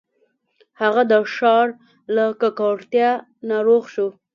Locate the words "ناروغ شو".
3.49-4.07